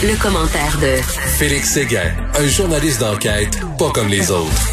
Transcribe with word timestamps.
Le, 0.00 0.16
commentaire 0.22 0.78
de 0.80 1.02
Félix 1.38 1.72
Séguin, 1.72 2.12
un 2.38 2.46
journaliste 2.46 3.00
d'enquête 3.00 3.58
pas 3.78 3.90
comme 3.90 4.06
les 4.06 4.30
autres. 4.30 4.68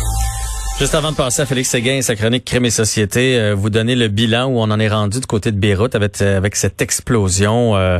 Juste 0.77 0.93
avant 0.93 1.11
de 1.11 1.15
passer 1.15 1.41
à 1.41 1.45
Félix 1.47 1.69
Séguin 1.69 1.95
et 1.95 2.01
sa 2.03 2.15
chronique 2.15 2.45
Crime 2.45 2.65
et 2.65 2.69
Société, 2.69 3.39
euh, 3.39 3.55
vous 3.55 3.71
donnez 3.71 3.95
le 3.95 4.07
bilan 4.07 4.45
où 4.47 4.59
on 4.59 4.69
en 4.69 4.79
est 4.79 4.87
rendu 4.87 5.19
du 5.19 5.25
côté 5.25 5.51
de 5.51 5.57
Beyrouth 5.57 5.95
avec, 5.95 6.21
euh, 6.21 6.37
avec 6.37 6.55
cette 6.55 6.79
explosion 6.81 7.75
euh, 7.75 7.99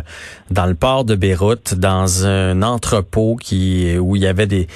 dans 0.51 0.67
le 0.67 0.75
port 0.75 1.03
de 1.03 1.15
Beyrouth, 1.15 1.73
dans 1.73 2.27
un 2.27 2.61
entrepôt 2.61 3.37
qui 3.41 3.98
où 3.98 4.15
il 4.15 4.21
y 4.21 4.27
avait 4.27 4.45
des, 4.45 4.67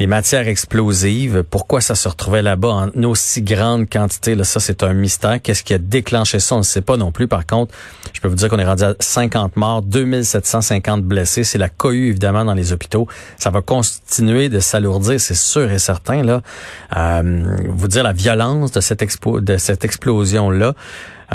des 0.00 0.06
matières 0.06 0.48
explosives. 0.48 1.44
Pourquoi 1.50 1.82
ça 1.82 1.94
se 1.94 2.08
retrouvait 2.08 2.40
là-bas 2.40 2.88
en 2.96 3.04
aussi 3.04 3.42
grande 3.42 3.86
quantité? 3.86 4.34
Là, 4.34 4.44
ça, 4.44 4.58
c'est 4.58 4.82
un 4.82 4.94
mystère. 4.94 5.42
Qu'est-ce 5.42 5.62
qui 5.62 5.74
a 5.74 5.78
déclenché 5.78 6.40
ça? 6.40 6.54
On 6.54 6.60
ne 6.60 6.64
sait 6.64 6.80
pas 6.80 6.96
non 6.96 7.12
plus. 7.12 7.28
Par 7.28 7.44
contre, 7.44 7.74
je 8.14 8.20
peux 8.22 8.28
vous 8.28 8.34
dire 8.34 8.48
qu'on 8.48 8.58
est 8.58 8.64
rendu 8.64 8.82
à 8.82 8.94
50 8.98 9.58
morts, 9.58 9.82
2750 9.82 11.02
blessés. 11.04 11.44
C'est 11.44 11.58
la 11.58 11.68
cohue, 11.68 12.08
évidemment, 12.08 12.46
dans 12.46 12.54
les 12.54 12.72
hôpitaux. 12.72 13.08
Ça 13.36 13.50
va 13.50 13.60
continuer 13.60 14.48
de 14.48 14.58
s'alourdir, 14.58 15.20
c'est 15.20 15.36
sûr 15.36 15.70
et 15.70 15.78
certain. 15.78 16.22
Là, 16.22 16.40
euh, 16.96 17.58
vous 17.68 17.88
dire 17.88 18.02
la 18.02 18.14
violence 18.14 18.72
de 18.72 18.80
cette, 18.80 19.02
expo 19.02 19.42
de 19.42 19.58
cette 19.58 19.84
explosion-là. 19.84 20.72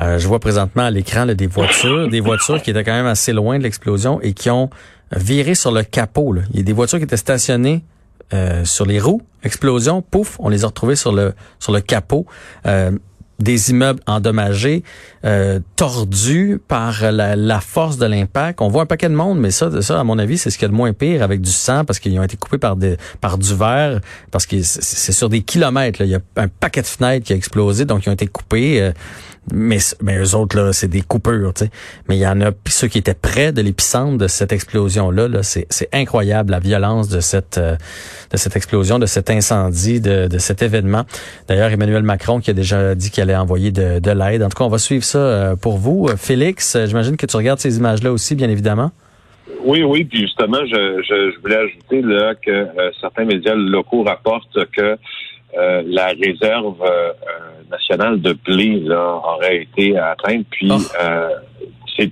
Euh, 0.02 0.17
je 0.17 0.27
vois 0.27 0.39
présentement 0.39 0.85
à 0.85 0.89
l'écran 0.89 1.27
des 1.27 1.45
voitures, 1.45 2.09
des 2.09 2.19
voitures 2.19 2.59
qui 2.63 2.72
étaient 2.72 2.83
quand 2.83 2.94
même 2.94 3.05
assez 3.05 3.31
loin 3.31 3.59
de 3.59 3.63
l'explosion 3.63 4.19
et 4.22 4.33
qui 4.33 4.50
ont 4.50 4.72
viré 5.16 5.53
sur 5.53 5.72
le 5.72 5.83
capot. 5.83 6.35
Il 6.50 6.57
y 6.57 6.59
a 6.61 6.63
des 6.63 6.73
voitures 6.73 6.97
qui 6.97 7.03
étaient 7.03 7.16
stationnées 7.16 7.83
euh, 8.36 8.66
sur 8.66 8.86
les 8.86 9.00
roues, 9.00 9.22
explosion, 9.44 10.02
pouf, 10.02 10.38
on 10.39 10.50
les 10.50 10.64
a 10.64 10.67
retrouvés 10.67 10.95
sur 10.95 11.14
le 11.14 11.33
sur 11.59 11.72
le 11.72 11.80
capot. 11.80 12.25
Euh, 12.66 12.91
des 13.38 13.72
immeubles 13.72 14.00
endommagés, 14.08 14.81
euh, 15.25 15.59
tordus 15.75 16.58
par 16.69 17.11
la, 17.11 17.59
force 17.59 17.97
de 17.97 18.06
l'impact. 18.06 18.61
On 18.61 18.69
voit 18.69 18.83
un 18.83 18.86
paquet 18.86 19.09
de 19.09 19.13
monde, 19.13 19.39
mais 19.41 19.52
ça, 19.52 19.81
ça 19.81 20.00
à 20.00 20.06
mon 20.06 20.17
avis, 20.19 20.38
c'est 20.38 20.50
ce 20.50 20.58
qu'il 20.58 20.63
y 20.63 20.69
a 20.69 20.72
de 20.72 20.73
moins 20.73 20.94
pire 20.94 21.22
avec 21.22 21.41
du 21.41 21.52
sang 21.52 21.83
parce 21.83 22.00
qu'ils 22.00 22.17
ont 22.17 22.23
été 22.23 22.38
coupés 22.38 22.58
par 22.58 22.78
des 22.78 22.95
par 23.19 23.38
du 23.38 23.53
verre, 23.53 24.00
parce 24.31 24.45
que 24.45 24.61
c'est 24.61 25.11
sur 25.11 25.28
des 25.28 25.41
kilomètres. 25.41 26.02
Là. 26.02 26.06
Il 26.06 26.11
y 26.11 26.16
a 26.16 26.22
un 26.38 26.47
paquet 26.47 26.81
de 26.81 26.88
fenêtres 26.88 27.25
qui 27.25 27.33
a 27.33 27.36
explosé, 27.36 27.83
donc 27.83 28.06
ils 28.06 28.09
ont 28.09 28.13
été 28.13 28.28
coupés 28.28 28.94
mais, 29.53 29.77
mais 30.01 30.17
eux 30.17 30.35
autres, 30.35 30.57
là, 30.57 30.73
c'est 30.73 30.88
des 30.88 31.01
coupures, 31.01 31.53
tu 31.53 31.65
sais. 31.65 31.71
Mais 32.09 32.17
il 32.17 32.21
y 32.21 32.27
en 32.27 32.41
a 32.41 32.51
ceux 32.67 32.88
qui 32.88 32.97
étaient 32.97 33.13
près 33.13 33.51
de 33.51 33.61
l'épicentre 33.61 34.17
de 34.17 34.27
cette 34.27 34.51
explosion-là. 34.51 35.27
Là, 35.27 35.43
c'est, 35.43 35.67
incroyable 35.93 36.51
la 36.51 36.59
violence 36.59 37.09
de 37.09 37.19
cette 37.19 37.57
euh, 37.57 37.75
de 38.31 38.38
cette 38.38 38.55
explosion, 38.55 38.97
de 38.97 39.05
cet 39.05 39.29
incendie, 39.29 40.01
de, 40.01 40.27
de 40.27 40.38
cet 40.39 40.61
événement. 40.61 41.03
D'ailleurs, 41.47 41.69
Emmanuel 41.69 42.03
Macron 42.03 42.39
qui 42.39 42.49
a 42.49 42.53
déjà 42.53 42.95
dit 42.95 43.11
qu'il 43.11 43.21
allait 43.21 43.35
envoyer 43.35 43.71
de, 43.71 43.99
de 43.99 44.11
l'aide. 44.11 44.41
En 44.41 44.49
tout 44.49 44.57
cas, 44.57 44.66
on 44.66 44.69
va 44.69 44.79
suivre 44.79 45.03
ça 45.03 45.19
euh, 45.19 45.55
pour 45.55 45.77
vous. 45.77 46.07
Euh, 46.09 46.17
Félix, 46.17 46.77
j'imagine 46.85 47.17
que 47.17 47.25
tu 47.25 47.38
regardes 47.38 47.59
ces 47.59 47.77
images-là 47.77 48.11
aussi, 48.11 48.35
bien 48.35 48.49
évidemment. 48.49 48.91
Oui, 49.63 49.83
oui, 49.83 50.03
puis 50.05 50.21
justement, 50.21 50.66
je, 50.66 51.03
je, 51.07 51.31
je 51.31 51.39
voulais 51.41 51.57
ajouter 51.57 52.01
là 52.01 52.33
que 52.35 52.67
certains 52.99 53.25
médias 53.25 53.53
locaux 53.55 54.03
rapportent 54.03 54.66
que 54.75 54.97
euh, 55.58 55.84
la 55.85 56.07
réserve 56.07 56.81
euh, 56.81 57.13
nationale 57.72 58.22
de 58.22 58.34
blé 58.34 58.79
là, 58.81 59.22
aurait 59.24 59.63
été 59.63 59.97
atteinte. 59.97 60.46
Puis 60.50 60.69
ah. 60.72 60.78
euh, 61.03 61.29
c'est 61.97 62.12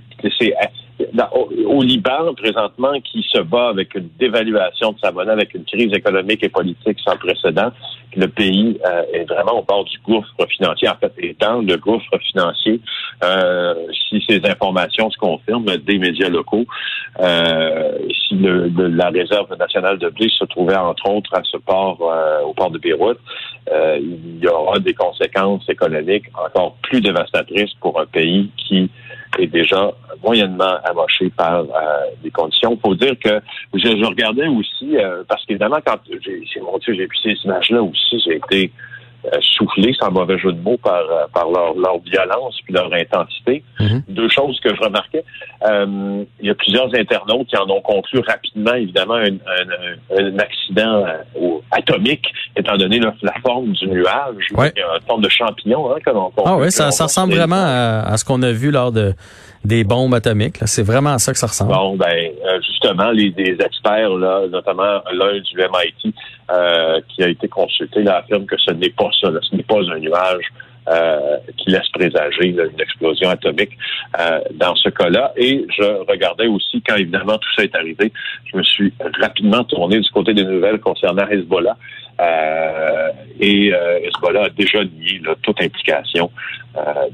au, 1.66 1.82
Liban, 1.82 2.34
présentement, 2.36 2.92
qui 3.00 3.26
se 3.28 3.40
bat 3.40 3.68
avec 3.68 3.94
une 3.94 4.08
dévaluation 4.18 4.92
de 4.92 4.98
sa 5.00 5.10
monnaie, 5.10 5.32
avec 5.32 5.54
une 5.54 5.64
crise 5.64 5.92
économique 5.92 6.42
et 6.42 6.48
politique 6.48 6.98
sans 7.04 7.16
précédent, 7.16 7.70
le 8.16 8.28
pays 8.28 8.78
euh, 8.86 9.02
est 9.12 9.24
vraiment 9.24 9.60
au 9.60 9.62
bord 9.62 9.84
du 9.84 9.98
gouffre 9.98 10.46
financier, 10.48 10.88
en 10.88 10.96
fait, 10.96 11.12
est 11.18 11.40
dans 11.40 11.60
le 11.60 11.76
gouffre 11.76 12.18
financier, 12.30 12.80
euh, 13.22 13.74
si 14.08 14.24
ces 14.28 14.40
informations 14.44 15.10
se 15.10 15.18
confirment 15.18 15.76
des 15.76 15.98
médias 15.98 16.28
locaux, 16.28 16.64
euh, 17.20 17.98
si 18.28 18.34
le, 18.34 18.68
la 18.88 19.08
réserve 19.10 19.56
nationale 19.58 19.98
de 19.98 20.08
blé 20.08 20.28
se 20.28 20.44
trouvait, 20.44 20.76
entre 20.76 21.10
autres, 21.10 21.34
à 21.34 21.42
ce 21.44 21.56
port, 21.56 22.00
au 22.46 22.52
port 22.54 22.70
de 22.70 22.78
Beyrouth, 22.78 23.18
il 23.70 24.38
y 24.42 24.48
aura 24.48 24.78
des 24.78 24.94
conséquences 24.94 25.68
économiques 25.68 26.26
encore 26.34 26.76
plus 26.82 27.00
dévastatrices 27.00 27.74
pour 27.80 28.00
un 28.00 28.06
pays 28.06 28.50
qui 28.56 28.90
est 29.38 29.46
déjà 29.46 29.90
moyennement 30.22 30.76
amoché 30.84 31.30
par 31.30 31.60
euh, 31.60 31.64
des 32.22 32.30
conditions. 32.30 32.78
Faut 32.82 32.94
dire 32.94 33.14
que 33.22 33.40
je, 33.74 34.06
regardais 34.06 34.46
aussi, 34.46 34.96
euh, 34.96 35.22
parce 35.28 35.44
qu'évidemment, 35.44 35.78
quand 35.84 35.98
j'ai, 36.20 36.60
mon 36.60 36.78
j'ai 36.80 36.92
vu 36.92 37.16
ces 37.22 37.34
images-là 37.44 37.82
aussi, 37.82 38.22
j'ai 38.24 38.36
été 38.36 38.72
euh, 39.26 39.38
soufflé, 39.40 39.94
sans 39.98 40.10
mauvais 40.10 40.38
jeu 40.38 40.52
de 40.52 40.60
mots, 40.60 40.76
par, 40.76 41.00
euh, 41.00 41.26
par 41.32 41.48
leur, 41.50 41.74
leur 41.74 41.98
violence 42.00 42.58
puis 42.64 42.74
leur 42.74 42.92
intensité. 42.92 43.64
Mhm. 43.80 44.02
Deux 44.08 44.28
choses 44.28 44.60
que 44.60 44.74
je 44.74 44.80
remarquais. 44.80 45.24
Euh, 45.66 46.24
il 46.40 46.46
y 46.46 46.50
a 46.50 46.54
plusieurs 46.54 46.94
internautes 46.94 47.46
qui 47.48 47.56
en 47.56 47.68
ont 47.70 47.80
conclu 47.80 48.20
rapidement, 48.26 48.74
évidemment, 48.74 49.14
un, 49.14 49.36
un, 50.18 50.38
accident 50.38 51.06
atomique, 51.70 52.26
étant 52.56 52.76
donné 52.76 52.98
la, 52.98 53.34
forme 53.44 53.72
du 53.72 53.86
nuage, 53.88 54.46
ouais. 54.56 54.72
une 54.76 55.06
forme 55.06 55.22
de 55.22 55.28
champignon. 55.28 55.90
Hein, 55.94 55.98
ah 56.44 56.56
oui, 56.56 56.70
ça, 56.70 56.90
ça 56.90 57.04
ressemble 57.04 57.34
vraiment 57.34 57.56
à, 57.56 58.02
à 58.06 58.16
ce 58.16 58.24
qu'on 58.24 58.42
a 58.42 58.52
vu 58.52 58.70
lors 58.70 58.92
de 58.92 59.14
des 59.64 59.84
bombes 59.84 60.14
atomiques. 60.14 60.58
C'est 60.66 60.82
vraiment 60.82 61.14
à 61.14 61.18
ça 61.18 61.32
que 61.32 61.38
ça 61.38 61.46
ressemble. 61.46 61.72
Bon, 61.72 61.96
ben 61.96 62.32
justement, 62.66 63.10
les 63.10 63.32
experts, 63.38 64.10
là, 64.10 64.46
notamment 64.48 65.02
l'un 65.12 65.40
du 65.40 65.56
MIT, 65.56 66.14
euh, 66.50 67.00
qui 67.08 67.22
a 67.22 67.28
été 67.28 67.48
consulté, 67.48 68.02
là, 68.02 68.18
affirme 68.18 68.44
que 68.44 68.56
ce 68.58 68.72
n'est 68.72 68.90
pas 68.90 69.10
ça. 69.20 69.30
ce 69.40 69.56
n'est 69.56 69.62
pas 69.62 69.80
un 69.90 69.98
nuage 69.98 70.44
euh, 70.86 71.38
qui 71.56 71.70
laisse 71.70 71.88
présager 71.94 72.48
une 72.48 72.78
explosion 72.78 73.30
atomique 73.30 73.70
euh, 74.20 74.40
dans 74.52 74.74
ce 74.74 74.90
cas-là. 74.90 75.32
Et 75.36 75.64
je 75.74 76.06
regardais 76.06 76.46
aussi, 76.46 76.82
quand 76.86 76.96
évidemment 76.96 77.38
tout 77.38 77.48
ça 77.56 77.64
est 77.64 77.74
arrivé, 77.74 78.12
je 78.52 78.58
me 78.58 78.62
suis 78.62 78.92
rapidement 79.18 79.64
tourné 79.64 79.98
du 79.98 80.10
côté 80.10 80.34
des 80.34 80.44
nouvelles 80.44 80.80
concernant 80.80 81.26
Hezbollah. 81.26 81.78
Euh, 82.20 83.10
et 83.40 83.72
Hezbollah 84.04 84.44
a 84.44 84.50
déjà 84.50 84.84
nié 84.84 85.20
toute 85.42 85.60
implication 85.60 86.30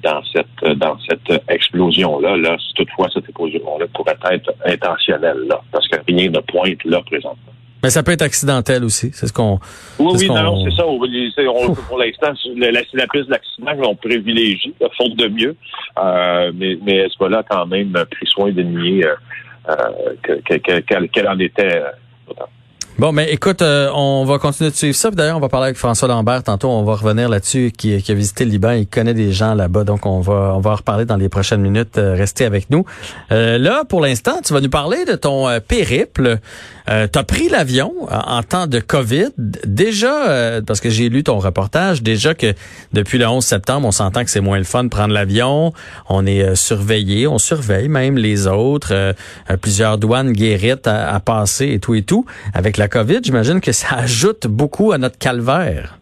dans 0.02 0.22
cette 0.32 0.78
dans 0.78 0.98
cette 1.08 1.42
explosion-là. 1.48 2.36
Là, 2.36 2.56
si 2.58 2.74
toutefois 2.74 3.08
cette 3.12 3.24
explosion-là 3.24 3.86
pourrait 3.94 4.16
être 4.30 4.52
intentionnelle, 4.66 5.38
là, 5.48 5.60
parce 5.72 5.88
que 5.88 5.96
rien 6.06 6.30
ne 6.30 6.40
pointe 6.40 6.84
là 6.84 7.00
présentement. 7.02 7.52
Mais 7.82 7.88
ça 7.88 8.02
peut 8.02 8.12
être 8.12 8.22
accidentel 8.22 8.84
aussi, 8.84 9.10
c'est 9.14 9.26
ce 9.26 9.32
qu'on. 9.32 9.58
Oui, 9.98 10.12
oui, 10.18 10.28
non, 10.28 10.62
c'est 10.64 10.76
ça. 10.76 10.86
On, 10.86 10.98
pour 11.74 11.98
l'instant, 11.98 12.32
c'est 12.42 12.54
la 12.54 13.06
piste 13.06 13.28
d'accident 13.28 13.76
qu'on 13.82 13.94
privilégie, 13.96 14.74
faute 14.98 15.16
de 15.16 15.28
mieux. 15.28 15.56
Euh, 15.98 16.52
mais, 16.54 16.78
mais 16.82 17.06
là 17.28 17.42
quand 17.48 17.66
même 17.66 17.92
pris 18.10 18.26
soin 18.26 18.52
de 18.52 18.62
nier 18.62 19.06
euh, 19.06 19.14
euh 20.28 21.08
qu'elle 21.12 21.28
en 21.28 21.38
était. 21.38 21.82
Euh, 21.82 22.44
Bon, 23.00 23.12
mais 23.12 23.32
écoute, 23.32 23.62
euh, 23.62 23.90
on 23.94 24.26
va 24.26 24.36
continuer 24.36 24.68
de 24.68 24.76
suivre 24.76 24.94
ça. 24.94 25.10
D'ailleurs, 25.10 25.38
on 25.38 25.40
va 25.40 25.48
parler 25.48 25.68
avec 25.68 25.78
François 25.78 26.06
Lambert 26.06 26.42
tantôt. 26.42 26.68
On 26.68 26.82
va 26.82 26.96
revenir 26.96 27.30
là-dessus, 27.30 27.72
qui, 27.74 27.94
a 27.94 28.14
visité 28.14 28.44
le 28.44 28.50
Liban. 28.50 28.72
Il 28.72 28.86
connaît 28.86 29.14
des 29.14 29.32
gens 29.32 29.54
là-bas, 29.54 29.84
donc 29.84 30.04
on 30.04 30.20
va 30.20 30.52
on 30.54 30.60
va 30.60 30.72
en 30.72 30.74
reparler 30.74 31.06
dans 31.06 31.16
les 31.16 31.30
prochaines 31.30 31.62
minutes. 31.62 31.96
Euh, 31.96 32.14
restez 32.14 32.44
avec 32.44 32.68
nous. 32.68 32.84
Euh, 33.32 33.56
là, 33.56 33.84
pour 33.88 34.02
l'instant, 34.02 34.42
tu 34.44 34.52
vas 34.52 34.60
nous 34.60 34.68
parler 34.68 35.06
de 35.06 35.14
ton 35.14 35.48
périple. 35.66 36.40
tu 36.86 37.18
as 37.18 37.24
pris 37.24 37.48
l'avion 37.48 37.94
en 38.10 38.42
temps 38.42 38.66
de 38.66 38.80
COVID. 38.80 39.30
Déjà, 39.64 40.60
parce 40.66 40.80
que 40.80 40.90
j'ai 40.90 41.08
lu 41.08 41.22
ton 41.22 41.38
reportage, 41.38 42.02
déjà 42.02 42.34
que 42.34 42.52
depuis 42.92 43.16
le 43.16 43.26
11 43.26 43.42
septembre, 43.42 43.86
on 43.86 43.92
s'entend 43.92 44.24
que 44.24 44.30
c'est 44.30 44.40
moins 44.40 44.58
le 44.58 44.64
fun 44.64 44.84
de 44.84 44.88
prendre 44.88 45.14
l'avion. 45.14 45.72
On 46.08 46.26
est 46.26 46.54
surveillé, 46.56 47.26
on 47.28 47.38
surveille 47.38 47.88
même 47.88 48.18
les 48.18 48.46
autres. 48.46 49.14
plusieurs 49.62 49.98
douanes 49.98 50.32
guérites 50.32 50.86
à, 50.88 51.14
à 51.14 51.20
passer 51.20 51.68
et 51.68 51.78
tout 51.78 51.94
et 51.94 52.02
tout. 52.02 52.26
Avec 52.54 52.76
la 52.76 52.88
COVID, 52.90 53.20
j'imagine 53.22 53.60
que 53.60 53.72
ça 53.72 53.96
ajoute 53.96 54.46
beaucoup 54.46 54.92
à 54.92 54.98
notre 54.98 55.16
calvaire. 55.16 56.00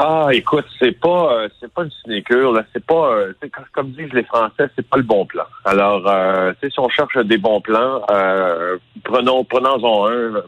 Ah, 0.00 0.28
écoute, 0.32 0.64
c'est 0.80 0.98
pas 0.98 1.32
euh, 1.32 1.48
c'est 1.60 1.72
pas 1.72 1.84
une 1.84 1.90
sinécure, 2.02 2.52
là. 2.52 2.64
C'est 2.72 2.84
pas 2.84 3.12
euh, 3.12 3.32
comme 3.72 3.90
disent 3.90 4.12
les 4.12 4.24
Français, 4.24 4.68
c'est 4.74 4.86
pas 4.88 4.96
le 4.96 5.04
bon 5.04 5.24
plan. 5.24 5.44
Alors, 5.64 6.02
euh, 6.08 6.52
si 6.60 6.80
on 6.80 6.88
cherche 6.88 7.16
des 7.18 7.38
bons 7.38 7.60
plans, 7.60 8.02
prenons 9.04 9.44
prenons-en 9.44 10.08
un 10.08 10.42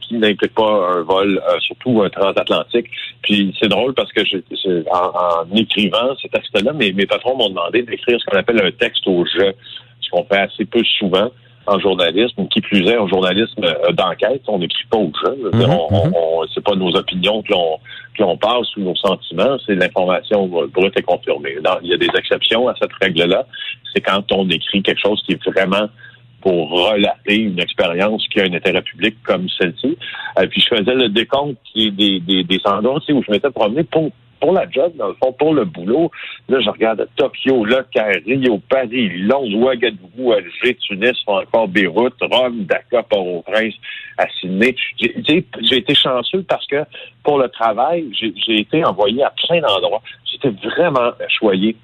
qui 0.00 0.14
n'implique 0.16 0.54
pas 0.54 0.96
un 0.96 1.02
vol, 1.02 1.40
surtout 1.60 2.02
un 2.02 2.10
transatlantique. 2.10 2.90
Puis 3.22 3.56
c'est 3.58 3.68
drôle 3.68 3.94
parce 3.94 4.12
que 4.12 4.20
en, 4.90 5.54
écrivant 5.54 6.14
cet 6.20 6.34
mes, 6.74 6.92
mes 6.92 7.06
patrons 7.06 7.36
m'ont 7.36 7.48
demandé 7.48 7.82
d'écrire 7.82 8.18
ce 8.20 8.24
qu'on 8.26 8.38
appelle 8.38 8.62
un 8.62 8.72
texte 8.72 9.06
au 9.06 9.24
jeu, 9.24 9.54
ce 10.00 10.10
qu'on 10.10 10.24
fait 10.24 10.40
assez 10.40 10.66
peu 10.66 10.82
souvent. 10.98 11.30
En 11.66 11.78
journalisme, 11.78 12.46
qui 12.48 12.60
plus 12.60 12.86
est 12.88 12.96
en 12.98 13.08
journalisme 13.08 13.64
euh, 13.64 13.92
d'enquête. 13.92 14.42
On 14.48 14.58
n'écrit 14.58 14.84
pas 14.90 14.98
aux 14.98 15.12
gens. 15.24 15.32
Dire, 15.58 15.68
Mhm, 15.68 15.74
on, 15.90 15.94
on, 15.94 16.12
on- 16.42 16.46
c'est 16.54 16.62
pas 16.64 16.74
nos 16.74 16.94
opinions 16.96 17.42
que 17.42 17.52
l'on 17.52 17.78
que 18.16 18.22
l'on 18.22 18.36
passe 18.36 18.76
ou 18.76 18.80
nos 18.82 18.94
sentiments, 18.94 19.56
c'est 19.66 19.74
l'information 19.74 20.46
brute 20.46 20.96
et 20.96 21.02
confirmée. 21.02 21.56
Il 21.82 21.88
y 21.90 21.94
a 21.94 21.96
des 21.96 22.08
exceptions 22.16 22.68
à 22.68 22.74
cette 22.80 22.92
règle-là. 23.02 23.44
C'est 23.92 24.00
quand 24.00 24.30
on 24.30 24.48
écrit 24.50 24.82
quelque 24.84 25.00
chose 25.00 25.20
qui 25.26 25.32
est 25.32 25.44
vraiment 25.50 25.88
pour 26.40 26.70
relater 26.70 27.36
une 27.36 27.58
expérience 27.58 28.24
qui 28.28 28.38
a 28.40 28.44
un 28.44 28.52
intérêt 28.52 28.82
public 28.82 29.16
comme 29.24 29.48
celle-ci. 29.58 29.96
Euh, 30.38 30.46
puis 30.46 30.60
je 30.60 30.76
faisais 30.76 30.94
le 30.94 31.08
décompte 31.08 31.56
des, 31.74 31.90
des, 31.90 32.20
des, 32.20 32.44
des 32.44 32.60
endroits 32.66 33.00
où 33.08 33.22
je 33.26 33.30
m'étais 33.32 33.50
promené 33.50 33.82
pour 33.82 34.10
pour 34.44 34.52
la 34.52 34.68
job, 34.68 34.92
dans 34.96 35.08
le 35.08 35.14
fond, 35.14 35.32
pour 35.32 35.54
le 35.54 35.64
boulot. 35.64 36.10
Là, 36.50 36.60
je 36.60 36.68
regarde 36.68 37.08
Tokyo, 37.16 37.64
Caire, 37.90 38.20
Rio, 38.26 38.60
Paris, 38.68 39.08
Londres, 39.20 39.56
Ouagadougou, 39.56 40.32
Alger, 40.32 40.76
Tunis, 40.82 41.16
encore 41.26 41.66
Beyrouth, 41.66 42.12
Rome, 42.20 42.64
Dakar, 42.64 43.04
Port-au-Prince, 43.04 43.72
à 44.18 44.26
Sydney. 44.38 44.76
J'ai 44.98 45.76
été 45.78 45.94
chanceux 45.94 46.44
parce 46.46 46.66
que 46.66 46.84
pour 47.22 47.38
le 47.38 47.48
travail, 47.48 48.06
j'ai 48.12 48.34
j'ai 48.46 48.60
été 48.60 48.84
envoyé 48.84 49.22
à 49.22 49.32
plein 49.46 49.62
d'endroits. 49.62 50.02
J'étais 50.30 50.54
vraiment 50.68 51.12
choyé. 51.38 51.74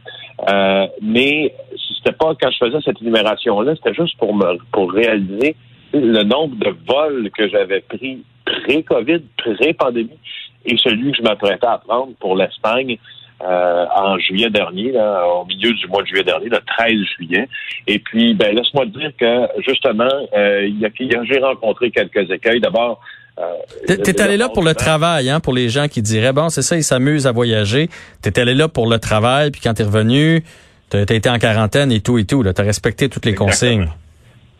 Euh, 0.50 0.86
mais 1.00 1.54
c'était 1.96 2.14
pas 2.14 2.34
quand 2.38 2.50
je 2.50 2.58
faisais 2.58 2.78
cette 2.84 3.00
énumération-là, 3.00 3.74
c'était 3.76 3.94
juste 3.94 4.18
pour 4.18 4.34
me 4.34 4.58
pour 4.70 4.92
réaliser 4.92 5.56
le 5.94 6.22
nombre 6.24 6.56
de 6.56 6.74
vols 6.86 7.30
que 7.30 7.48
j'avais 7.48 7.80
pris 7.80 8.22
pré-COVID, 8.44 9.22
pré-pandémie, 9.38 10.18
et 10.64 10.76
celui 10.76 11.12
que 11.12 11.18
je 11.18 11.22
m'apprêtais 11.22 11.66
à 11.66 11.78
prendre 11.78 12.12
pour 12.20 12.36
l'Espagne 12.36 12.98
euh, 13.42 13.86
en 13.96 14.18
juillet 14.18 14.50
dernier, 14.50 14.92
là, 14.92 15.24
au 15.26 15.46
milieu 15.46 15.72
du 15.72 15.86
mois 15.86 16.02
de 16.02 16.06
juillet 16.08 16.24
dernier, 16.24 16.50
le 16.50 16.58
13 16.58 16.92
juillet. 17.16 17.48
Et 17.86 17.98
puis, 17.98 18.34
ben, 18.34 18.54
laisse-moi 18.54 18.84
te 18.86 18.98
dire 18.98 19.10
que 19.18 19.62
justement, 19.66 20.08
euh, 20.36 20.68
y 20.68 20.84
a, 20.84 20.88
il 21.00 21.06
y 21.10 21.16
a- 21.16 21.24
j'ai 21.24 21.38
rencontré 21.38 21.90
quelques 21.90 22.30
écueils. 22.30 22.60
D'abord, 22.60 23.00
euh, 23.38 23.44
T'es 23.86 24.20
allé 24.20 24.36
là 24.36 24.50
pour 24.50 24.62
le 24.62 24.74
travail, 24.74 25.30
hein, 25.30 25.40
pour 25.40 25.54
les 25.54 25.70
gens 25.70 25.88
qui 25.88 26.02
diraient 26.02 26.34
bon, 26.34 26.50
c'est 26.50 26.60
ça, 26.60 26.76
ils 26.76 26.84
s'amusent 26.84 27.26
à 27.26 27.32
voyager. 27.32 27.88
T'es 28.20 28.38
allé 28.38 28.54
là 28.54 28.68
pour 28.68 28.86
le 28.90 28.98
travail, 28.98 29.50
puis 29.50 29.62
quand 29.62 29.72
t'es 29.72 29.84
revenu, 29.84 30.44
t'as 30.90 31.00
été 31.02 31.30
en 31.30 31.38
quarantaine 31.38 31.90
et 31.92 32.00
tout 32.00 32.18
et 32.18 32.26
tout. 32.26 32.44
T'as 32.52 32.62
respecté 32.62 33.08
toutes 33.08 33.24
les 33.24 33.34
consignes. 33.34 33.88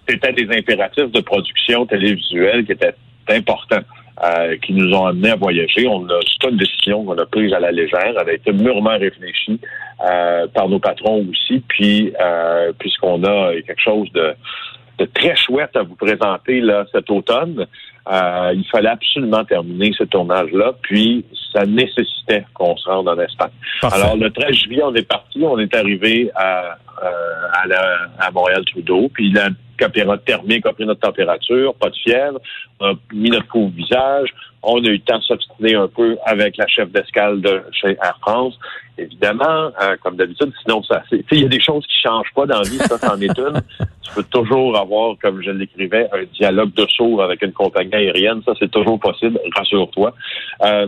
C'était 0.09 0.33
des 0.33 0.49
impératifs 0.57 1.11
de 1.13 1.21
production 1.21 1.85
télévisuelle 1.85 2.65
qui 2.65 2.73
étaient 2.73 2.95
importants. 3.29 3.83
Euh, 4.25 4.57
qui 4.59 4.73
nous 4.73 4.93
ont 4.95 5.07
amenés 5.07 5.31
à 5.31 5.37
voyager. 5.37 5.87
On 5.89 6.05
a, 6.09 6.19
c'est 6.23 6.49
une 6.51 6.57
décision 6.57 7.05
qu'on 7.05 7.17
a 7.19 7.27
prise 7.27 7.53
à 7.53 7.61
la 7.61 7.73
légère. 7.73 8.13
Elle 8.21 8.29
a 8.29 8.33
été 8.33 8.53
mûrement 8.53 8.99
réfléchie 8.99 9.61
euh, 10.09 10.47
par 10.49 10.69
nos 10.69 10.79
patrons 10.79 11.27
aussi. 11.31 11.63
Puis, 11.69 12.13
euh, 12.21 12.73
puisqu'on 12.79 13.23
a 13.25 13.53
quelque 13.67 13.81
chose 13.83 14.11
de, 14.13 14.35
de 14.99 15.05
très 15.07 15.35
chouette 15.37 15.75
à 15.75 15.83
vous 15.83 15.97
présenter 15.97 16.61
là 16.61 16.85
cet 16.93 17.11
automne, 17.11 17.67
euh, 18.11 18.53
il 18.55 18.65
fallait 18.71 18.89
absolument 18.89 19.45
terminer 19.45 19.93
ce 19.97 20.05
tournage-là. 20.05 20.73
Puis, 20.83 21.25
ça 21.53 21.65
nécessitait 21.67 22.45
qu'on 22.55 22.77
se 22.77 22.89
rende 22.89 23.09
en 23.09 23.19
Espagne. 23.19 23.51
Parfait. 23.81 24.01
Alors, 24.03 24.17
le 24.17 24.31
13 24.31 24.55
juillet, 24.55 24.83
on 24.85 24.95
est 24.95 25.07
parti. 25.09 25.41
On 25.43 25.59
est 25.59 25.75
arrivé 25.75 26.31
à, 26.35 26.77
euh, 27.03 27.09
à, 27.53 27.67
la- 27.67 28.09
à 28.19 28.31
Montréal-Trudeau. 28.31 29.11
Puis, 29.13 29.31
la 29.33 29.49
caméra 29.81 30.19
thermique 30.19 30.67
a 30.67 30.73
pris 30.73 30.85
notre 30.85 31.01
température, 31.01 31.75
pas 31.75 31.89
de 31.89 31.97
fièvre. 31.97 32.39
On 32.81 32.91
a 32.91 32.95
mis 33.13 33.31
notre 33.31 33.49
couvre-visage. 33.49 34.29
On 34.63 34.77
a 34.85 34.89
eu 34.89 34.93
le 34.93 34.99
temps 34.99 35.19
de 35.19 35.23
s'obstiner 35.23 35.75
un 35.75 35.89
peu 35.89 36.19
avec 36.27 36.59
la 36.59 36.67
chef 36.67 36.91
d'escale 36.91 37.41
de 37.41 37.63
chez 37.73 37.97
Air 38.03 38.19
France. 38.21 38.59
Évidemment, 38.99 39.73
euh, 39.81 39.97
comme 40.03 40.17
d'habitude, 40.17 40.53
sinon, 40.63 40.83
ça, 40.83 41.03
il 41.11 41.41
y 41.41 41.45
a 41.47 41.49
des 41.49 41.61
choses 41.61 41.87
qui 41.87 41.97
changent 42.07 42.33
pas 42.35 42.45
dans 42.45 42.59
la 42.59 42.69
vie. 42.69 42.77
Ça, 42.77 42.99
c'en 42.99 43.19
est 43.21 43.39
une. 43.39 43.63
Tu 44.03 44.17
peux 44.17 44.23
toujours 44.25 44.77
avoir, 44.77 45.15
comme 45.23 45.41
je 45.41 45.53
l'écrivais, 45.53 46.09
un 46.13 46.25
dialogue 46.35 46.75
de 46.75 46.85
sourds 46.87 47.23
avec 47.23 47.43
une 47.43 47.53
compagnie 47.53 47.95
aérienne. 47.95 48.43
Ça, 48.45 48.53
c'est 48.59 48.71
toujours 48.71 48.99
possible. 48.99 49.39
Rassure-toi. 49.55 50.13
Euh, 50.65 50.87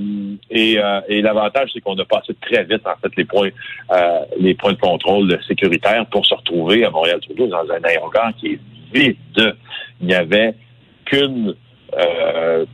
et 0.50 0.78
euh, 0.78 1.00
et 1.08 1.22
l'avantage, 1.22 1.70
c'est 1.72 1.80
qu'on 1.80 1.96
a 1.98 2.04
passé 2.04 2.34
très 2.40 2.64
vite, 2.64 2.82
en 2.84 2.96
fait, 3.00 3.14
les 3.16 3.24
points, 3.24 3.50
euh, 3.92 4.18
les 4.40 4.54
points 4.54 4.72
de 4.72 4.78
contrôle 4.78 5.38
sécuritaires 5.46 6.04
pour 6.06 6.26
se 6.26 6.34
retrouver 6.34 6.84
à 6.84 6.90
Montréal-Trudeau 6.90 7.46
dans 7.46 7.64
un 7.70 7.84
aérogare 7.84 8.32
qui 8.40 8.54
est 8.54 8.60
Il 8.94 9.16
n'y 10.00 10.14
avait 10.14 10.54
qu'une 11.04 11.54
euh, 11.98 12.64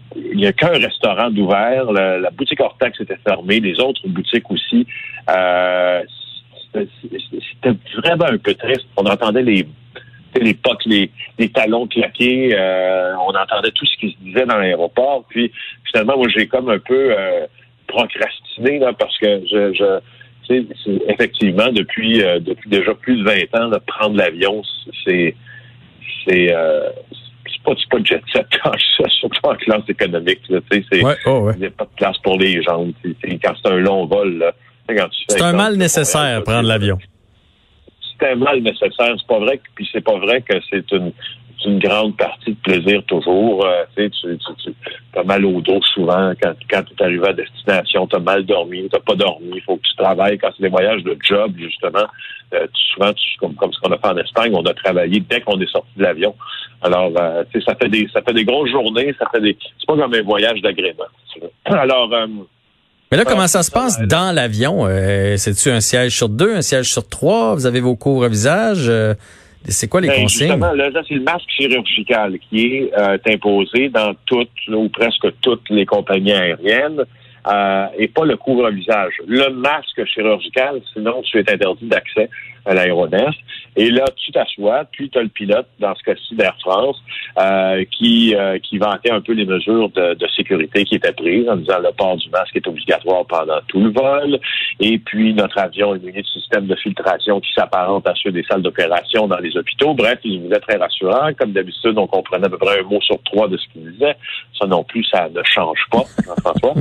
qu'un 0.56 0.68
restaurant 0.68 1.30
d'ouvert. 1.30 1.90
La, 1.92 2.30
boutique 2.30 2.60
Hortex 2.60 3.00
était 3.00 3.18
fermée, 3.26 3.60
les 3.60 3.78
autres 3.80 4.06
boutiques 4.06 4.50
aussi. 4.50 4.86
Euh, 5.30 6.02
c'était 6.72 7.76
vraiment 7.96 8.26
un 8.26 8.38
peu 8.38 8.54
triste. 8.54 8.86
On 8.96 9.04
entendait 9.04 9.42
les 9.42 9.66
les 10.40 10.56
les, 11.38 11.48
talons 11.48 11.88
claqués, 11.88 12.54
euh, 12.54 13.16
on 13.16 13.30
entendait 13.30 13.70
tout 13.72 13.86
ce 13.86 13.96
qui 13.96 14.12
se 14.12 14.24
disait 14.24 14.46
dans 14.46 14.58
l'aéroport. 14.58 15.24
Puis 15.28 15.50
finalement, 15.90 16.16
moi, 16.16 16.28
j'ai 16.28 16.46
comme 16.46 16.68
un 16.68 16.78
peu 16.78 17.12
euh, 17.18 17.46
procrastiné 17.86 18.80
parce 18.98 19.18
que 19.18 19.40
je, 19.50 19.72
je 19.72 19.98
effectivement, 21.08 21.72
depuis 21.72 22.18
depuis 22.18 22.70
déjà 22.70 22.94
plus 22.94 23.16
de 23.16 23.24
20 23.24 23.60
ans, 23.60 23.68
de 23.68 23.78
prendre 23.78 24.16
l'avion, 24.16 24.62
c'est 25.04 25.34
c'est 26.24 26.54
euh, 26.54 26.90
c'est 27.50 27.62
pas, 27.62 27.74
pas 27.90 28.04
jet 28.04 28.22
set 28.32 28.46
surtout 29.20 29.40
en 29.42 29.54
classe 29.54 29.88
économique. 29.88 30.40
Là, 30.48 30.60
tu 30.70 30.78
sais, 30.78 30.84
c'est, 30.90 31.04
Ouais, 31.04 31.16
oh, 31.26 31.40
ouais. 31.40 31.52
Il 31.56 31.60
n'y 31.60 31.66
a 31.66 31.70
pas 31.70 31.84
de 31.84 31.90
place 31.96 32.18
pour 32.18 32.38
les 32.38 32.62
sais, 33.22 33.38
Quand 33.42 33.54
c'est 33.62 33.70
un 33.70 33.76
long 33.76 34.06
vol, 34.06 34.38
là, 34.38 34.52
quand 34.88 35.08
tu 35.08 35.24
C'est 35.28 35.42
un 35.42 35.52
mal 35.52 35.74
de 35.74 35.78
nécessaire, 35.78 36.42
prendre 36.44 36.68
l'avion. 36.68 36.98
C'est 38.18 38.32
un 38.32 38.36
mal 38.36 38.60
nécessaire. 38.60 39.14
C'est 39.16 39.26
pas 39.26 39.38
vrai 39.38 39.58
puis 39.74 39.88
c'est 39.92 40.04
pas 40.04 40.18
vrai 40.18 40.42
que 40.42 40.54
c'est 40.70 40.90
une, 40.92 41.12
une 41.64 41.78
grande 41.78 42.16
partie 42.16 42.50
de 42.50 42.56
plaisir 42.62 43.02
toujours. 43.06 43.64
Euh, 43.66 43.84
tu 43.96 44.04
sais, 44.04 44.10
tu, 44.10 44.38
tu, 44.38 44.74
tu 45.12 45.18
as 45.18 45.22
mal 45.24 45.44
au 45.44 45.60
dos 45.60 45.80
souvent 45.94 46.32
quand, 46.40 46.52
quand 46.70 46.82
tu 46.84 46.94
es 46.98 47.02
arrivé 47.04 47.28
à 47.28 47.32
destination, 47.32 48.06
tu 48.06 48.16
as 48.16 48.20
mal 48.20 48.44
dormi, 48.44 48.88
tu 48.92 49.00
pas 49.00 49.14
dormi, 49.14 49.50
il 49.54 49.62
faut 49.62 49.76
que 49.76 49.82
tu 49.88 49.96
travailles. 49.96 50.38
Quand 50.38 50.50
c'est 50.56 50.62
des 50.62 50.68
voyages 50.68 51.02
de 51.02 51.16
job, 51.22 51.52
justement, 51.58 52.06
euh, 52.54 52.66
tu- 52.72 52.94
souvent, 52.94 53.12
tu- 53.12 53.38
comme, 53.40 53.54
comme 53.54 53.72
ce 53.72 53.80
qu'on 53.80 53.92
a 53.92 53.98
fait 53.98 54.06
en 54.08 54.16
Espagne, 54.18 54.52
on 54.54 54.62
a 54.64 54.74
travaillé 54.74 55.20
dès 55.20 55.40
qu'on 55.40 55.60
est 55.60 55.70
sorti 55.70 55.90
de 55.96 56.02
l'avion. 56.02 56.34
Alors, 56.82 57.10
euh, 57.18 57.42
tu 57.52 57.58
sais, 57.60 57.66
ça 57.66 57.74
fait 57.74 57.88
des 57.88 58.08
ça 58.12 58.22
fait 58.22 58.32
des 58.34 58.44
grosses 58.44 58.70
journées, 58.70 59.14
ça 59.18 59.26
fait 59.32 59.40
des. 59.40 59.56
C'est 59.80 59.86
pas 59.86 59.96
comme 59.96 60.14
un 60.14 60.22
voyage 60.22 60.60
d'agrément. 60.62 61.04
Alors, 61.64 62.12
euh, 62.12 62.26
Mais 63.10 63.16
là, 63.18 63.24
comment 63.24 63.46
ça 63.48 63.62
se 63.62 63.70
passe 63.70 64.00
dans 64.06 64.32
l'avion? 64.34 64.86
Euh, 64.86 65.36
C'est-tu 65.36 65.70
un 65.70 65.80
siège 65.80 66.14
sur 66.16 66.28
deux, 66.28 66.54
un 66.54 66.62
siège 66.62 66.90
sur 66.92 67.08
trois? 67.08 67.54
Vous 67.54 67.66
avez 67.66 67.80
vos 67.80 67.96
cours 67.96 68.22
à 68.24 68.28
visage? 68.28 68.84
Euh, 68.88 69.14
c'est 69.64 69.88
quoi 69.88 70.00
les 70.00 70.08
Ben, 70.08 70.22
consignes? 70.22 70.48
Justement, 70.48 70.72
là, 70.72 70.90
c'est 71.06 71.14
le 71.14 71.22
masque 71.22 71.48
chirurgical 71.48 72.38
qui 72.38 72.66
est 72.66 72.92
euh, 72.96 73.18
imposé 73.26 73.88
dans 73.88 74.14
toutes 74.26 74.50
ou 74.68 74.88
presque 74.88 75.26
toutes 75.40 75.68
les 75.70 75.86
compagnies 75.86 76.32
aériennes 76.32 77.04
euh, 77.46 77.86
et 77.96 78.08
pas 78.08 78.24
le 78.24 78.36
couvre-visage. 78.36 79.14
Le 79.26 79.50
masque 79.50 80.04
chirurgical, 80.06 80.80
sinon 80.92 81.22
tu 81.22 81.38
es 81.38 81.52
interdit 81.52 81.86
d'accès 81.86 82.28
à 82.68 82.74
l'aéronef. 82.74 83.34
Et 83.76 83.90
là, 83.90 84.04
tu 84.16 84.32
t'assois, 84.32 84.84
puis 84.90 85.08
tu 85.08 85.18
as 85.18 85.22
le 85.22 85.28
pilote, 85.28 85.66
dans 85.78 85.94
ce 85.94 86.02
cas-ci 86.02 86.34
d'Air 86.34 86.56
France, 86.60 86.96
euh, 87.38 87.84
qui, 87.90 88.34
euh, 88.34 88.58
qui 88.58 88.78
vantait 88.78 89.10
un 89.10 89.20
peu 89.20 89.32
les 89.32 89.46
mesures 89.46 89.88
de, 89.90 90.14
de 90.14 90.26
sécurité 90.36 90.84
qui 90.84 90.96
étaient 90.96 91.12
prises 91.12 91.48
en 91.48 91.56
disant 91.56 91.78
le 91.78 91.92
port 91.92 92.16
du 92.16 92.28
masque 92.30 92.56
est 92.56 92.66
obligatoire 92.66 93.24
pendant 93.26 93.60
tout 93.68 93.80
le 93.80 93.90
vol. 93.90 94.38
Et 94.80 94.98
puis, 94.98 95.32
notre 95.32 95.58
avion 95.58 95.94
est 95.94 96.02
muni 96.02 96.22
de 96.22 96.26
système 96.26 96.66
de 96.66 96.74
filtration 96.76 97.40
qui 97.40 97.52
s'apparente 97.54 98.06
à 98.06 98.14
ceux 98.22 98.32
des 98.32 98.42
salles 98.44 98.62
d'opération 98.62 99.28
dans 99.28 99.38
les 99.38 99.56
hôpitaux. 99.56 99.94
Bref, 99.94 100.18
il 100.24 100.42
voulait 100.42 100.60
très 100.60 100.76
rassurant. 100.76 101.30
Comme 101.38 101.52
d'habitude, 101.52 101.96
on 101.96 102.06
comprenait 102.06 102.46
à 102.46 102.50
peu 102.50 102.58
près 102.58 102.80
un 102.80 102.82
mot 102.82 103.00
sur 103.00 103.22
trois 103.22 103.48
de 103.48 103.56
ce 103.56 103.66
qu'il 103.72 103.90
disait. 103.92 104.16
Ça 104.58 104.66
non 104.66 104.82
plus, 104.82 105.04
ça 105.04 105.28
ne 105.28 105.42
change 105.44 105.80
pas, 105.90 106.02
Jean-François. 106.26 106.74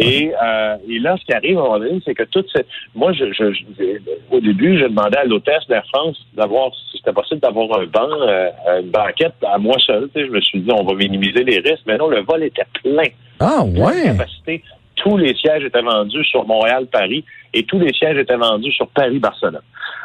Et, 0.00 0.32
euh, 0.42 0.76
et 0.88 0.98
là, 0.98 1.16
ce 1.20 1.24
qui 1.24 1.32
arrive 1.32 1.56
à 1.58 1.60
un 1.60 1.64
moment 1.64 1.78
donné, 1.78 2.00
c'est 2.04 2.14
que 2.14 2.22
toute 2.24 2.46
cette... 2.54 2.66
Moi, 2.94 3.12
je, 3.12 3.26
je, 3.32 3.52
je- 3.52 3.98
au 4.30 4.40
début, 4.40 4.78
je 4.78 4.84
demandais 4.84 5.18
à 5.18 5.24
l'hôtesse 5.24 5.66
d'Air 5.68 5.84
France 5.92 6.16
d'avoir, 6.34 6.70
si 6.74 6.98
c'était 6.98 7.12
possible 7.12 7.40
d'avoir 7.40 7.78
un 7.80 7.84
banc, 7.86 8.08
euh, 8.10 8.48
une 8.80 8.90
banquette 8.90 9.34
à 9.46 9.58
moi 9.58 9.76
seul. 9.86 10.08
Tu 10.14 10.20
sais, 10.20 10.26
je 10.26 10.32
me 10.32 10.40
suis 10.40 10.60
dit, 10.60 10.70
on 10.72 10.84
va 10.84 10.94
minimiser 10.94 11.44
les 11.44 11.58
risques. 11.58 11.82
Mais 11.86 11.96
non, 11.98 12.08
le 12.08 12.20
vol 12.22 12.42
était 12.44 12.62
plein. 12.82 13.02
Ah, 13.40 13.62
Plein 13.62 13.64
de 13.66 13.78
ouais. 13.80 14.02
capacité. 14.04 14.62
Tous 14.96 15.16
les 15.16 15.34
sièges 15.34 15.64
étaient 15.64 15.80
vendus 15.80 16.24
sur 16.24 16.46
Montréal-Paris 16.46 17.24
et 17.54 17.62
tous 17.64 17.78
les 17.78 17.92
sièges 17.94 18.18
étaient 18.18 18.36
vendus 18.36 18.72
sur 18.72 18.86
Paris-Barcelone. 18.88 19.60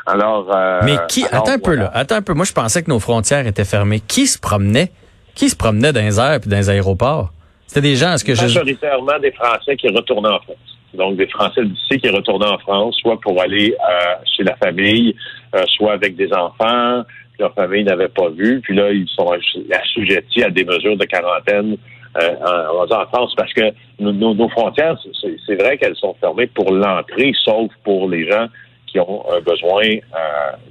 Alors, 0.06 0.48
euh, 0.56 0.80
Mais 0.86 0.96
qui, 1.10 1.26
alors, 1.26 1.42
attends 1.44 1.52
un 1.54 1.60
peu 1.60 1.64
voilà. 1.76 1.84
là, 1.84 1.92
attends 1.94 2.16
un 2.16 2.22
peu. 2.22 2.34
Moi, 2.34 2.46
je 2.46 2.54
pensais 2.54 2.82
que 2.84 2.90
nos 2.90 3.00
frontières 3.00 3.46
étaient 3.46 3.66
fermées. 3.66 4.00
Qui 4.00 4.26
se 4.28 4.40
promenait? 4.40 4.92
Qui 5.34 5.50
se 5.50 5.56
promenait 5.58 5.92
dans 5.92 6.02
les 6.02 6.18
airs 6.20 6.40
puis 6.40 6.50
dans 6.50 6.56
les 6.58 6.70
aéroports? 6.70 7.32
C'était 7.68 7.82
des 7.82 7.96
gens, 7.96 8.14
est-ce 8.14 8.24
que 8.24 8.36
je... 8.36 8.42
majoritairement 8.44 9.20
des 9.20 9.32
Français 9.32 9.76
qui 9.76 9.88
retournaient 9.90 10.30
en 10.30 10.40
France. 10.40 10.58
Donc, 10.94 11.18
des 11.18 11.28
Français 11.28 11.64
d'ici 11.66 12.00
qui 12.00 12.10
retournaient 12.10 12.48
en 12.48 12.58
France, 12.60 12.96
soit 13.02 13.20
pour 13.20 13.42
aller 13.42 13.74
euh, 13.74 14.14
chez 14.36 14.44
la 14.44 14.56
famille, 14.56 15.16
euh, 15.56 15.64
soit 15.76 15.94
avec 15.94 16.16
des 16.16 16.32
enfants 16.32 17.04
que 17.38 17.44
leur 17.44 17.54
famille 17.54 17.84
n'avait 17.84 18.08
pas 18.08 18.30
vu. 18.30 18.62
Puis 18.62 18.76
là, 18.76 18.92
ils 18.92 19.08
sont 19.10 19.30
assujettis 19.74 20.44
à 20.44 20.50
des 20.50 20.64
mesures 20.64 20.96
de 20.96 21.04
quarantaine 21.06 21.76
euh, 22.22 22.30
en, 22.46 22.86
en- 22.90 23.06
France 23.08 23.34
parce 23.36 23.52
que 23.52 23.74
nos, 24.00 24.14
nos- 24.14 24.48
frontières, 24.50 24.98
c'est 25.46 25.56
vrai 25.56 25.78
qu'elles 25.78 25.98
sont 25.98 26.16
fermées 26.22 26.48
pour 26.48 26.72
l'entrée, 26.72 27.34
sauf 27.44 27.70
pour 27.84 28.10
les 28.10 28.26
gens 28.32 28.48
qui 28.96 29.00
ont 29.02 29.26
un 29.30 29.42
besoin 29.42 29.84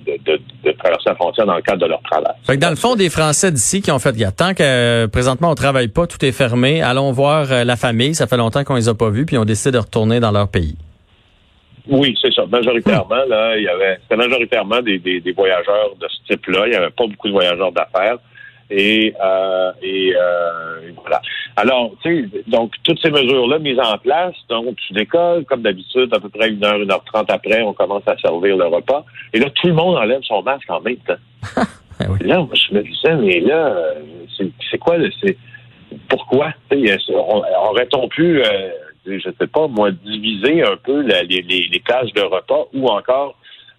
de, 0.07 0.17
de, 0.25 0.41
de, 0.65 0.73
traverser 0.73 1.11
la 1.11 1.15
frontière 1.15 1.45
dans 1.45 1.57
le 1.57 1.63
cadre 1.63 1.83
de 1.83 1.87
leur 1.87 2.01
travail. 2.03 2.33
Fait 2.47 2.57
que 2.57 2.61
dans 2.61 2.71
le 2.71 2.77
fond, 2.77 2.97
des 2.97 3.11
Français 3.11 3.53
d'ici 3.53 3.83
qui 3.83 3.91
ont 3.91 3.99
fait, 3.99 4.15
il 4.17 4.27
tant 4.35 4.55
que 4.55 5.07
présentement 5.07 5.51
on 5.51 5.55
travaille 5.55 5.89
pas, 5.89 6.07
tout 6.07 6.25
est 6.25 6.33
fermé, 6.33 6.81
allons 6.81 7.13
voir 7.13 7.65
la 7.65 7.77
famille, 7.77 8.15
ça 8.15 8.27
fait 8.27 8.39
longtemps 8.39 8.65
qu'on 8.65 8.77
les 8.77 8.89
a 8.89 8.95
pas 8.95 9.11
vus, 9.11 9.27
puis 9.27 9.37
on 9.37 9.45
décide 9.45 9.73
de 9.73 9.79
retourner 9.79 10.21
dans 10.21 10.31
leur 10.31 10.49
pays. 10.49 10.77
Oui, 11.87 12.17
c'est 12.21 12.33
ça. 12.33 12.47
Majoritairement, 12.47 13.25
là, 13.29 13.59
il 13.59 13.65
y 13.65 13.69
avait, 13.69 13.99
c'était 14.03 14.17
majoritairement 14.17 14.81
des, 14.81 14.99
des, 14.99 15.21
des, 15.21 15.33
voyageurs 15.33 15.95
de 16.01 16.07
ce 16.09 16.33
type-là. 16.33 16.67
Il 16.67 16.71
n'y 16.71 16.77
avait 16.77 16.91
pas 16.91 17.07
beaucoup 17.07 17.29
de 17.29 17.33
voyageurs 17.33 17.73
d'affaires. 17.73 18.17
Et, 18.71 19.15
euh, 19.23 19.73
et, 19.83 20.15
euh, 20.17 20.91
voilà. 21.01 21.21
Alors, 21.57 21.93
tu 22.03 22.31
sais, 22.31 22.43
donc 22.47 22.73
toutes 22.83 23.01
ces 23.01 23.11
mesures-là 23.11 23.59
mises 23.59 23.79
en 23.79 23.99
place, 23.99 24.35
donc 24.49 24.77
tu 24.77 24.93
décolles, 24.93 25.45
comme 25.45 25.63
d'habitude, 25.63 26.13
à 26.15 26.21
peu 26.21 26.29
près 26.29 26.51
une 26.51 26.65
heure, 26.65 26.81
une 26.81 26.91
heure 26.91 27.05
trente 27.05 27.31
après, 27.31 27.63
on 27.63 27.73
commence 27.73 28.07
à 28.07 28.17
servir 28.19 28.57
le 28.57 28.67
repas. 28.67 29.05
Et 29.33 29.39
là, 29.39 29.51
tout 29.51 29.67
le 29.67 29.75
monde 29.75 29.97
enlève 29.97 30.23
son 30.23 30.43
masque 30.43 30.71
en 30.71 30.81
même 30.81 30.97
temps. 30.97 31.15
Ben 32.01 32.09
oui. 32.11 32.27
Là, 32.27 32.45
je 32.53 32.75
me 32.75 32.83
disais, 32.83 33.15
mais 33.15 33.39
là, 33.39 33.73
c'est 34.69 34.79
quoi, 34.79 34.97
c'est 35.23 35.37
pourquoi? 36.09 36.53
Aurait-on 36.73 38.09
pu 38.09 38.43
euh, 38.43 38.71
je 39.07 39.31
sais 39.39 39.47
pas, 39.47 39.69
moi, 39.69 39.91
diviser 39.91 40.63
un 40.63 40.77
peu 40.77 41.01
les, 41.01 41.23
les, 41.25 41.69
les 41.71 41.81
cases 41.81 42.13
de 42.15 42.23
repas 42.23 42.67
ou 42.73 42.87
encore 42.89 43.37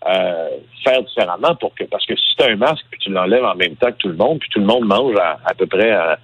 euh, 0.07 0.49
faire 0.83 1.01
différemment 1.03 1.55
pour 1.55 1.73
que 1.73 1.83
parce 1.85 2.05
que 2.05 2.15
si 2.15 2.35
tu 2.35 2.43
as 2.43 2.51
un 2.51 2.55
masque 2.55 2.85
puis 2.91 2.99
tu 2.99 3.09
l'enlèves 3.09 3.43
en 3.43 3.55
même 3.55 3.75
temps 3.75 3.91
que 3.91 3.97
tout 3.97 4.09
le 4.09 4.15
monde, 4.15 4.39
puis 4.39 4.49
tout 4.49 4.59
le 4.59 4.65
monde 4.65 4.85
mange 4.85 5.15
à, 5.17 5.39
à 5.45 5.53
peu 5.53 5.65
près 5.65 5.91
à, 5.91 6.19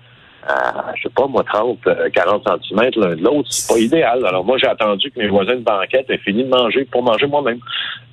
à, 0.47 0.93
je 0.95 1.03
sais 1.03 1.13
pas, 1.15 1.27
moi, 1.27 1.43
30, 1.43 1.79
40 2.13 2.47
cm 2.69 2.89
l'un 2.97 3.15
de 3.15 3.23
l'autre, 3.23 3.47
c'est 3.51 3.73
pas 3.73 3.79
idéal. 3.79 4.25
Alors 4.25 4.43
moi, 4.43 4.57
j'ai 4.57 4.67
attendu 4.67 5.11
que 5.11 5.19
mes 5.19 5.27
voisins 5.27 5.55
de 5.55 5.61
banquette 5.61 6.09
aient 6.09 6.17
fini 6.17 6.43
de 6.43 6.49
manger 6.49 6.85
pour 6.85 7.03
manger 7.03 7.27
moi-même. 7.27 7.59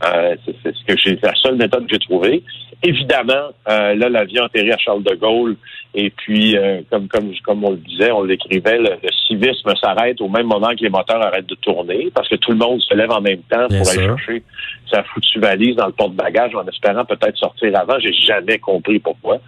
Euh, 0.04 0.36
c'est 0.62 0.74
ce 0.74 0.84
que 0.84 0.96
j'ai 0.96 1.18
la 1.22 1.34
seule 1.34 1.56
méthode 1.56 1.86
que 1.86 1.92
j'ai 1.92 1.98
trouvée. 1.98 2.42
Évidemment, 2.82 3.50
euh, 3.68 3.94
là, 3.94 4.08
l'avion 4.08 4.44
atterrit 4.44 4.72
à 4.72 4.78
Charles 4.78 5.02
de 5.02 5.14
Gaulle, 5.14 5.56
et 5.94 6.10
puis, 6.10 6.56
euh, 6.56 6.82
comme, 6.90 7.08
comme, 7.08 7.32
comme 7.44 7.64
on 7.64 7.70
le 7.70 7.78
disait, 7.78 8.12
on 8.12 8.22
l'écrivait, 8.22 8.78
le, 8.78 8.90
civisme 9.26 9.74
s'arrête 9.80 10.20
au 10.20 10.28
même 10.28 10.46
moment 10.46 10.68
que 10.68 10.82
les 10.82 10.90
moteurs 10.90 11.20
arrêtent 11.20 11.48
de 11.48 11.54
tourner, 11.56 12.10
parce 12.14 12.28
que 12.28 12.36
tout 12.36 12.52
le 12.52 12.58
monde 12.58 12.80
se 12.80 12.94
lève 12.94 13.10
en 13.10 13.20
même 13.20 13.42
temps 13.42 13.66
pour 13.66 13.88
aller 13.88 14.06
chercher 14.06 14.42
sa 14.90 15.02
foutue 15.02 15.40
valise 15.40 15.76
dans 15.76 15.86
le 15.86 15.92
porte-bagages 15.92 16.54
en 16.54 16.66
espérant 16.66 17.04
peut-être 17.04 17.36
sortir 17.36 17.76
avant. 17.76 17.98
J'ai 17.98 18.12
jamais 18.12 18.58
compris 18.58 18.98
pourquoi. 18.98 19.38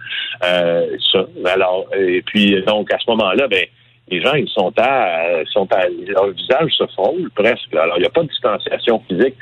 Euh, 0.43 0.87
ça. 1.11 1.25
Alors, 1.45 1.87
et 1.97 2.21
puis, 2.21 2.61
donc, 2.71 2.91
à 2.93 2.97
ce 2.99 3.09
moment-là, 3.11 3.47
ben, 3.47 3.65
les 4.09 4.21
gens, 4.21 4.33
ils 4.33 4.49
sont 4.49 4.73
à, 4.77 5.43
sont 5.51 5.67
à, 5.73 5.87
leur 6.07 6.29
visage 6.31 6.71
se 6.71 6.85
frôle 6.87 7.29
presque. 7.35 7.73
Alors, 7.73 7.97
il 7.97 8.01
n'y 8.01 8.07
a 8.07 8.09
pas 8.09 8.23
de 8.23 8.29
distanciation 8.29 9.01
physique 9.07 9.35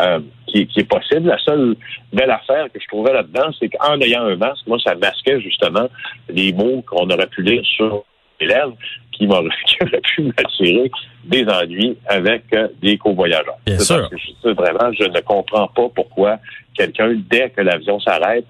euh, 0.00 0.20
qui, 0.46 0.66
qui, 0.68 0.80
est 0.80 0.88
possible. 0.88 1.28
La 1.28 1.38
seule 1.38 1.76
belle 2.12 2.30
affaire 2.30 2.66
que 2.72 2.80
je 2.80 2.86
trouvais 2.86 3.12
là-dedans, 3.12 3.50
c'est 3.58 3.68
qu'en 3.68 4.00
ayant 4.00 4.24
un 4.24 4.36
masque, 4.36 4.66
moi, 4.66 4.78
ça 4.84 4.94
masquait 4.94 5.40
justement 5.40 5.88
les 6.28 6.52
mots 6.52 6.82
qu'on 6.88 7.08
aurait 7.10 7.26
pu 7.26 7.42
lire 7.42 7.64
sur 7.64 8.04
les 8.40 8.46
lèvres 8.46 8.76
qui, 9.12 9.26
m'auraient 9.26 9.48
pu 10.14 10.22
m'attirer 10.22 10.90
des 11.24 11.44
ennuis 11.48 11.96
avec 12.06 12.44
euh, 12.54 12.68
des 12.80 12.98
co-voyageurs. 12.98 13.58
Bien 13.66 13.78
sûr. 13.78 14.08
vraiment, 14.44 14.92
je 14.92 15.04
ne 15.04 15.20
comprends 15.20 15.68
pas 15.68 15.88
pourquoi 15.94 16.38
quelqu'un, 16.74 17.14
dès 17.30 17.50
que 17.50 17.62
l'avion 17.62 17.98
s'arrête, 18.00 18.44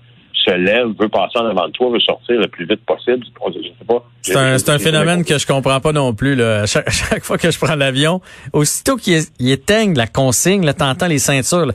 se 0.44 0.50
lève, 0.52 0.88
veut 0.98 1.08
passer 1.08 1.38
en 1.38 1.46
avant 1.46 1.66
de 1.66 1.72
toi, 1.72 1.90
veut 1.90 2.00
sortir 2.00 2.38
le 2.38 2.46
plus 2.48 2.66
vite 2.66 2.84
possible. 2.84 3.24
Je 3.24 3.68
sais 3.68 3.84
pas. 3.86 4.04
C'est 4.22 4.36
un, 4.36 4.58
c'est 4.58 4.70
un 4.70 4.78
phénomène 4.78 5.24
que 5.24 5.38
je 5.38 5.46
comprends 5.46 5.80
pas 5.80 5.92
non 5.92 6.14
plus. 6.14 6.34
Là. 6.34 6.66
Chaque, 6.66 6.90
chaque 6.90 7.24
fois 7.24 7.38
que 7.38 7.50
je 7.50 7.58
prends 7.58 7.74
l'avion, 7.74 8.20
aussitôt 8.52 8.96
qu'il 8.96 9.24
éteigne 9.40 9.96
la 9.96 10.06
consigne, 10.06 10.64
là, 10.64 10.74
t'entends 10.74 11.06
les 11.06 11.18
ceintures. 11.18 11.66
Là. 11.66 11.72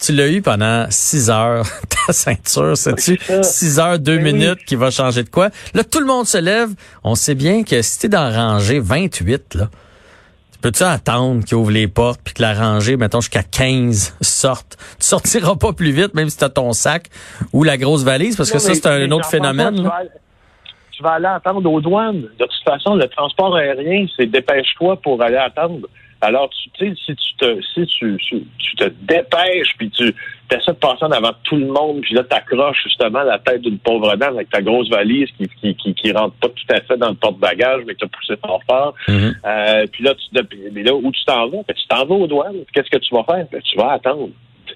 Tu 0.00 0.12
l'as 0.12 0.28
eu 0.28 0.42
pendant 0.42 0.86
six 0.90 1.30
heures, 1.30 1.64
ta 2.06 2.12
ceinture, 2.12 2.76
sais-tu? 2.76 3.18
Six 3.42 3.78
heures, 3.78 3.98
deux 3.98 4.18
minutes 4.18 4.64
qui 4.66 4.76
va 4.76 4.90
changer 4.90 5.22
de 5.22 5.30
quoi. 5.30 5.50
Là, 5.74 5.84
tout 5.84 6.00
le 6.00 6.06
monde 6.06 6.26
se 6.26 6.38
lève. 6.38 6.70
On 7.04 7.14
sait 7.14 7.34
bien 7.34 7.62
que 7.64 7.82
si 7.82 8.00
t'es 8.00 8.08
dans 8.08 8.30
rangée 8.32 8.80
28, 8.80 9.54
là, 9.54 9.70
Peux-tu 10.62 10.82
attendre 10.82 11.44
qu'ils 11.44 11.56
ouvre 11.56 11.70
les 11.70 11.88
portes 11.88 12.20
puis 12.22 12.34
que 12.34 12.42
la 12.42 12.54
rangée, 12.54 12.96
mettons, 12.96 13.20
jusqu'à 13.20 13.42
15 13.42 14.16
sorte? 14.20 14.76
Tu 14.98 15.06
sortiras 15.06 15.56
pas 15.56 15.72
plus 15.72 15.90
vite, 15.90 16.14
même 16.14 16.28
si 16.28 16.36
tu 16.36 16.44
as 16.44 16.50
ton 16.50 16.72
sac 16.72 17.08
ou 17.52 17.64
la 17.64 17.76
grosse 17.76 18.04
valise, 18.04 18.36
parce 18.36 18.50
que 18.50 18.58
ça, 18.58 18.74
c'est 18.74 18.86
un, 18.86 19.10
autre 19.10 19.28
phénomène. 19.28 19.90
tu 20.92 21.02
vas 21.02 21.12
aller 21.12 21.26
attendre 21.26 21.70
aux 21.70 21.80
douanes. 21.80 22.22
De 22.38 22.44
toute 22.44 22.64
façon, 22.64 22.94
le 22.94 23.08
transport 23.08 23.56
aérien, 23.56 24.06
c'est 24.16 24.26
dépêche-toi 24.26 25.00
pour 25.02 25.22
aller 25.22 25.36
attendre. 25.36 25.88
Alors, 26.22 26.50
tu 26.50 26.70
sais, 26.78 26.94
si 27.06 27.14
tu 27.16 27.36
te, 27.36 27.60
si 27.74 27.86
tu, 27.86 28.16
tu, 28.58 28.76
te 28.76 28.84
dépêches, 29.02 29.74
puis 29.78 29.90
tu 29.90 30.14
essaies 30.50 30.72
de 30.72 30.76
passer 30.76 31.04
en 31.04 31.12
avant 31.12 31.32
tout 31.44 31.56
le 31.56 31.66
monde, 31.66 32.02
puis 32.02 32.14
là, 32.14 32.24
tu 32.24 32.36
accroches 32.36 32.82
justement 32.84 33.22
la 33.22 33.38
tête 33.38 33.62
d'une 33.62 33.78
pauvre 33.78 34.14
dame 34.16 34.34
avec 34.34 34.50
ta 34.50 34.60
grosse 34.60 34.90
valise 34.90 35.28
qui, 35.38 35.48
qui, 35.60 35.74
qui, 35.74 35.94
qui, 35.94 36.12
rentre 36.12 36.34
pas 36.36 36.48
tout 36.48 36.74
à 36.74 36.80
fait 36.82 36.96
dans 36.98 37.08
le 37.08 37.14
porte-bagages, 37.14 37.82
mais 37.86 37.94
que 37.94 38.00
tu 38.00 38.04
as 38.04 38.08
poussé 38.08 38.34
fort 38.44 38.60
fort. 38.68 38.94
Mm-hmm. 39.08 39.34
euh, 39.46 39.86
puis 39.90 40.04
là, 40.04 40.14
tu, 40.14 40.46
mais 40.72 40.82
là, 40.82 40.94
où 40.94 41.10
tu 41.10 41.24
t'en 41.24 41.48
vas? 41.48 41.62
Ben, 41.66 41.74
tu 41.74 41.86
t'en 41.88 42.04
vas 42.04 42.14
aux 42.14 42.26
douanes. 42.26 42.64
Qu'est-ce 42.74 42.90
que 42.90 42.98
tu 42.98 43.14
vas 43.14 43.24
faire? 43.24 43.46
Ben, 43.50 43.62
tu 43.62 43.76
vas 43.78 43.92
attendre. 43.92 44.28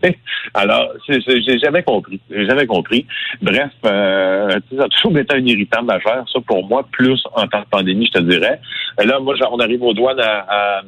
Alors, 0.55 0.93
j'ai 1.09 1.59
jamais 1.59 1.83
compris. 1.83 2.21
J'ai 2.31 2.47
jamais 2.47 2.67
compris. 2.67 3.07
Bref, 3.43 3.71
euh, 3.85 4.59
ça 4.77 4.85
a 4.85 4.89
toujours 4.89 5.19
été 5.19 5.35
un 5.35 5.45
irritant 5.45 5.83
majeur, 5.83 6.25
ça, 6.33 6.41
pour 6.47 6.67
moi, 6.67 6.87
plus 6.91 7.23
en 7.35 7.47
temps 7.47 7.61
de 7.61 7.67
pandémie, 7.71 8.07
je 8.07 8.19
te 8.19 8.25
dirais. 8.25 8.61
Là, 8.99 9.21
moi, 9.21 9.35
on 9.51 9.59
arrive 9.59 9.83
aux 9.83 9.95
douanes 9.95 10.21
à 10.21 10.45
à 10.49 10.83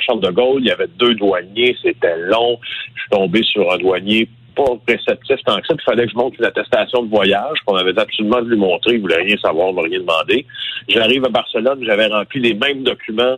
Charles 0.00 0.20
de 0.20 0.30
Gaulle, 0.30 0.62
il 0.62 0.68
y 0.68 0.70
avait 0.70 0.88
deux 0.98 1.14
douaniers, 1.14 1.76
c'était 1.82 2.16
long. 2.16 2.58
Je 2.94 3.00
suis 3.00 3.10
tombé 3.10 3.42
sur 3.42 3.72
un 3.72 3.78
douanier 3.78 4.28
pas 4.58 4.64
réceptif 4.88 5.36
tant 5.44 5.60
que 5.60 5.66
ça. 5.66 5.74
Il 5.74 5.82
fallait 5.82 6.06
que 6.06 6.12
je 6.12 6.16
montre 6.16 6.36
une 6.38 6.46
attestation 6.46 7.02
de 7.04 7.08
voyage 7.08 7.58
qu'on 7.64 7.76
avait 7.76 7.98
absolument 7.98 8.40
lui 8.40 8.56
montrer. 8.56 8.94
Il 8.94 9.00
voulait 9.00 9.22
rien 9.22 9.36
savoir, 9.36 9.72
m'a 9.72 9.82
rien 9.82 10.00
demandé. 10.00 10.46
J'arrive 10.88 11.24
à 11.24 11.28
Barcelone, 11.28 11.80
j'avais 11.82 12.06
rempli 12.06 12.40
les 12.40 12.54
mêmes 12.54 12.82
documents, 12.82 13.36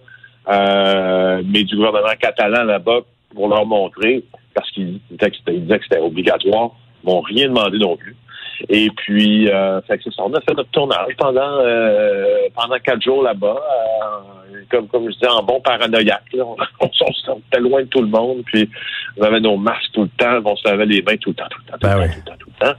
euh, 0.48 1.42
mais 1.44 1.64
du 1.64 1.76
gouvernement 1.76 2.14
catalan 2.18 2.64
là-bas 2.64 3.00
pour 3.34 3.48
leur 3.48 3.66
montrer, 3.66 4.24
parce 4.54 4.70
qu'il 4.70 4.98
disait 5.10 5.78
que 5.78 5.84
c'était 5.84 6.00
obligatoire. 6.00 6.70
Ils 7.04 7.10
m'ont 7.10 7.20
rien 7.20 7.48
demandé 7.48 7.78
non 7.78 7.96
plus. 7.96 8.16
Et 8.68 8.90
puis, 8.90 9.50
euh, 9.50 9.80
fait 9.82 9.98
que 9.98 10.10
ça, 10.10 10.22
on 10.24 10.32
a 10.34 10.40
fait 10.40 10.54
notre 10.54 10.70
tournage 10.70 11.14
pendant 11.16 11.58
euh, 11.60 12.48
pendant 12.54 12.78
quatre 12.78 13.02
jours 13.02 13.22
là-bas, 13.22 13.56
euh, 13.56 14.60
comme 14.70 14.88
comme 14.88 15.06
je 15.06 15.14
disais, 15.14 15.28
en 15.28 15.42
bon 15.42 15.60
paranoïaque. 15.60 16.22
On, 16.34 16.56
on, 16.80 17.12
sortait 17.12 17.60
loin 17.60 17.82
de 17.82 17.88
tout 17.88 18.00
le 18.00 18.08
monde, 18.08 18.42
puis 18.46 18.68
on 19.18 19.22
avait 19.22 19.40
nos 19.40 19.56
masques 19.56 19.92
tout 19.92 20.02
le 20.02 20.08
temps, 20.08 20.40
on 20.44 20.56
se 20.56 20.66
lavait 20.68 20.86
les 20.86 21.02
mains 21.02 21.16
tout 21.16 21.30
le 21.30 21.34
temps, 21.34 21.46
tout 21.50 21.60
le 21.66 21.72
temps, 21.72 21.78
tout, 21.78 21.86
le, 21.86 22.06
ben 22.06 22.08
temps, 22.08 22.12
tout 22.12 22.18
le 22.18 22.24
temps, 22.24 22.36
tout 22.38 22.50
le 22.60 22.66
temps. 22.66 22.78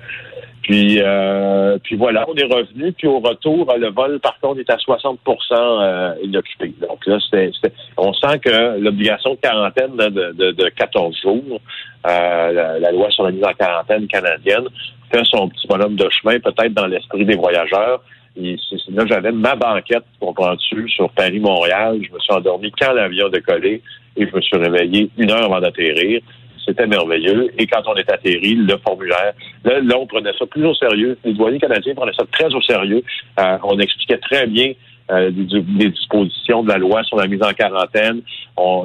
Puis, 0.64 1.02
euh, 1.02 1.78
puis 1.84 1.96
voilà, 1.96 2.26
on 2.30 2.36
est 2.36 2.44
revenu. 2.44 2.92
Puis 2.94 3.08
au 3.08 3.20
retour, 3.20 3.74
le 3.78 3.90
vol, 3.90 4.20
par 4.20 4.40
contre, 4.40 4.60
est 4.60 4.70
à 4.70 4.78
60% 4.78 5.18
euh, 5.52 6.14
inoccupé. 6.24 6.74
Donc 6.80 7.06
là, 7.08 7.18
c'était, 7.20 7.52
on 7.98 8.14
sent 8.14 8.40
que 8.40 8.80
l'obligation 8.80 9.32
de 9.32 9.36
quarantaine 9.38 9.96
de, 9.96 10.32
de, 10.32 10.52
de 10.52 10.70
14 10.70 11.20
jours, 11.22 11.60
euh, 12.08 12.52
la, 12.52 12.80
la, 12.80 12.92
loi 12.92 13.10
sur 13.10 13.24
la 13.24 13.32
mise 13.32 13.44
en 13.44 13.54
quarantaine 13.54 14.08
canadienne, 14.08 14.68
fait 15.12 15.24
son 15.26 15.50
petit 15.50 15.68
bonhomme 15.68 15.96
de 15.96 16.10
chemin, 16.10 16.40
peut-être 16.40 16.74
dans 16.74 16.88
l'esprit 16.88 17.26
des 17.26 17.36
voyageurs. 17.36 18.02
Et 18.38 18.56
là, 18.90 19.06
j'avais 19.08 19.32
ma 19.32 19.56
banquette, 19.56 20.06
comprends-tu, 20.20 20.90
sur 20.90 21.10
Paris-Montréal. 21.12 22.00
Je 22.02 22.14
me 22.14 22.20
suis 22.20 22.34
endormi 22.34 22.72
quand 22.80 22.94
l'avion 22.94 23.30
décollé 23.30 23.82
et 24.16 24.28
je 24.28 24.36
me 24.36 24.42
suis 24.42 24.58
réveillé 24.58 25.10
une 25.18 25.32
heure 25.32 25.44
avant 25.44 25.60
d'atterrir. 25.60 26.22
C'était 26.66 26.88
merveilleux. 26.88 27.52
Et 27.58 27.68
quand 27.68 27.82
on 27.88 27.96
est 27.96 28.10
atterri, 28.10 28.56
le 28.56 28.78
formulaire, 28.78 29.34
là, 29.66 29.98
on 29.98 30.06
prenait 30.06 30.32
ça 30.38 30.46
plus 30.46 30.66
au 30.66 30.76
sérieux. 30.76 31.18
Les 31.26 31.34
douaniers 31.34 31.60
canadiens 31.60 31.96
prenaient 31.96 32.14
ça 32.18 32.26
très 32.32 32.54
au 32.54 32.62
sérieux. 32.62 33.04
Euh, 33.40 33.58
on 33.64 33.80
expliquait 33.80 34.20
très 34.20 34.48
bien 34.48 34.74
euh, 35.12 35.30
les, 35.78 35.90
dispositions 35.90 36.64
de 36.64 36.70
la 36.70 36.78
loi 36.78 37.04
sur 37.04 37.18
la 37.18 37.28
mise 37.28 37.44
en 37.44 37.52
quarantaine. 37.52 38.22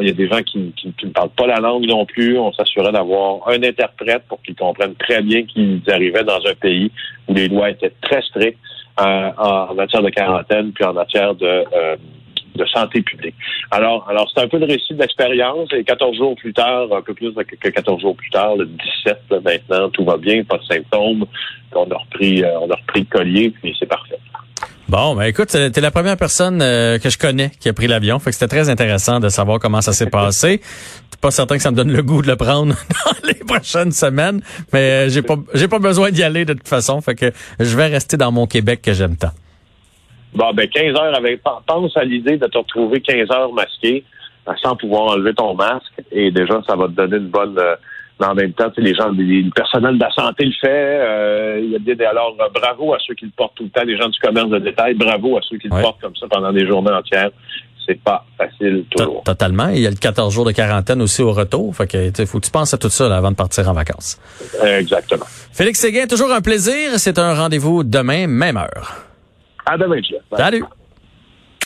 Il 0.00 0.06
y 0.06 0.10
a 0.10 0.14
des 0.14 0.28
gens 0.28 0.42
qui, 0.42 0.72
ne 1.04 1.10
parlent 1.10 1.30
pas 1.30 1.46
la 1.46 1.60
langue 1.60 1.86
non 1.86 2.04
plus. 2.04 2.38
On 2.38 2.52
s'assurait 2.52 2.92
d'avoir 2.92 3.46
un 3.48 3.62
interprète 3.62 4.24
pour 4.28 4.42
qu'ils 4.42 4.56
comprennent 4.56 4.96
très 4.96 5.22
bien 5.22 5.44
qu'ils 5.44 5.82
arrivaient 5.88 6.24
dans 6.24 6.40
un 6.46 6.54
pays 6.54 6.90
où 7.28 7.34
les 7.34 7.48
lois 7.48 7.70
étaient 7.70 7.92
très 8.00 8.22
strictes 8.22 8.58
euh, 9.00 9.30
en, 9.36 9.74
matière 9.74 10.02
de 10.02 10.10
quarantaine 10.10 10.72
puis 10.72 10.84
en 10.84 10.94
matière 10.94 11.34
de 11.34 11.46
euh, 11.46 11.96
de 12.54 12.64
santé 12.64 13.02
publique. 13.02 13.34
Alors, 13.70 14.08
alors 14.08 14.30
c'est 14.34 14.42
un 14.42 14.48
peu 14.48 14.58
le 14.58 14.64
récit 14.64 14.94
de 14.94 15.00
l'expérience. 15.00 15.68
Et 15.74 15.84
14 15.84 16.16
jours 16.16 16.34
plus 16.36 16.54
tard, 16.54 16.88
un 16.90 17.02
peu 17.02 17.12
plus 17.12 17.34
que 17.34 17.68
14 17.68 18.00
jours 18.00 18.16
plus 18.16 18.30
tard, 18.30 18.56
le 18.56 18.64
17 18.64 19.44
maintenant, 19.44 19.90
tout 19.90 20.04
va 20.04 20.16
bien, 20.16 20.42
pas 20.42 20.56
de 20.56 20.64
symptômes. 20.64 21.26
On 21.74 21.90
a 21.90 21.96
repris, 21.98 22.42
on 22.42 22.70
a 22.70 22.76
repris 22.76 23.00
le 23.00 23.06
collier, 23.18 23.50
puis 23.50 23.76
c'est 23.78 23.84
parfait. 23.84 24.18
Bon, 24.88 25.16
ben 25.16 25.24
écoute, 25.24 25.48
t'es 25.48 25.80
la 25.80 25.90
première 25.90 26.16
personne 26.16 26.62
euh, 26.62 26.98
que 26.98 27.10
je 27.10 27.18
connais 27.18 27.50
qui 27.58 27.68
a 27.68 27.72
pris 27.72 27.88
l'avion. 27.88 28.20
Fait 28.20 28.30
que 28.30 28.36
c'était 28.36 28.46
très 28.46 28.68
intéressant 28.68 29.18
de 29.18 29.28
savoir 29.28 29.58
comment 29.58 29.80
ça 29.80 29.92
s'est 29.92 30.08
passé. 30.08 30.60
pas 31.20 31.32
certain 31.32 31.56
que 31.56 31.62
ça 31.62 31.72
me 31.72 31.76
donne 31.76 31.92
le 31.92 32.02
goût 32.02 32.22
de 32.22 32.28
le 32.28 32.36
prendre 32.36 32.74
dans 33.04 33.26
les 33.26 33.34
prochaines 33.34 33.90
semaines, 33.90 34.42
mais 34.72 35.06
euh, 35.06 35.08
j'ai 35.08 35.22
pas 35.22 35.36
j'ai 35.54 35.66
pas 35.66 35.80
besoin 35.80 36.10
d'y 36.10 36.22
aller 36.22 36.44
de 36.44 36.52
toute 36.52 36.68
façon. 36.68 37.00
Fait 37.00 37.16
que 37.16 37.32
je 37.58 37.76
vais 37.76 37.86
rester 37.86 38.16
dans 38.16 38.30
mon 38.30 38.46
Québec 38.46 38.80
que 38.82 38.92
j'aime 38.92 39.16
tant. 39.16 39.32
Bon, 40.34 40.52
ben 40.52 40.68
15 40.68 40.94
heures 40.94 41.16
avec 41.16 41.40
pense 41.42 41.96
à 41.96 42.04
l'idée 42.04 42.36
de 42.36 42.46
te 42.46 42.58
retrouver 42.58 43.00
15 43.00 43.30
heures 43.32 43.52
masqué. 43.52 44.04
sans 44.62 44.76
pouvoir 44.76 45.14
enlever 45.14 45.34
ton 45.34 45.54
masque. 45.54 45.94
Et 46.12 46.30
déjà, 46.30 46.62
ça 46.68 46.76
va 46.76 46.86
te 46.86 46.92
donner 46.92 47.16
une 47.16 47.28
bonne... 47.28 47.58
Euh, 47.58 47.74
mais 48.20 48.26
en 48.26 48.34
même 48.34 48.52
temps, 48.52 48.70
les 48.76 48.94
gens, 48.94 49.10
le 49.10 49.50
personnel 49.50 49.96
de 49.96 50.00
la 50.00 50.10
santé 50.10 50.44
le 50.44 50.52
fait. 50.52 50.66
Euh, 50.68 51.60
il 51.62 51.70
y 51.70 51.76
a 51.76 51.78
des, 51.78 52.04
alors, 52.04 52.36
bravo 52.54 52.94
à 52.94 52.98
ceux 53.06 53.14
qui 53.14 53.26
le 53.26 53.32
portent 53.36 53.54
tout 53.56 53.64
le 53.64 53.70
temps, 53.70 53.84
les 53.84 53.96
gens 53.96 54.08
du 54.08 54.18
commerce 54.18 54.48
de 54.48 54.58
détail. 54.58 54.94
Bravo 54.94 55.36
à 55.36 55.40
ceux 55.48 55.58
qui 55.58 55.68
le 55.68 55.80
portent 55.80 56.00
comme 56.00 56.16
ça 56.16 56.26
pendant 56.28 56.52
des 56.52 56.66
journées 56.66 56.92
entières 56.92 57.30
c'est 57.86 58.02
pas 58.02 58.24
facile 58.36 58.84
toujours. 58.90 59.22
Totalement. 59.22 59.68
Il 59.68 59.80
y 59.80 59.86
a 59.86 59.90
le 59.90 59.96
14 59.96 60.34
jours 60.34 60.44
de 60.44 60.52
quarantaine 60.52 61.00
aussi 61.00 61.22
au 61.22 61.32
retour. 61.32 61.74
Fait 61.74 61.86
que, 61.86 62.26
faut 62.26 62.40
que 62.40 62.46
tu 62.46 62.50
penses 62.50 62.74
à 62.74 62.78
tout 62.78 62.88
ça 62.88 63.14
avant 63.16 63.30
de 63.30 63.36
partir 63.36 63.68
en 63.68 63.72
vacances. 63.72 64.18
Exactement. 64.62 65.26
Félix 65.52 65.80
Séguin, 65.80 66.06
toujours 66.06 66.32
un 66.32 66.40
plaisir. 66.40 66.98
C'est 66.98 67.18
un 67.18 67.34
rendez-vous 67.34 67.84
demain, 67.84 68.26
même 68.26 68.56
heure. 68.56 69.06
À 69.64 69.76
demain, 69.76 70.00
Salut. 70.36 70.64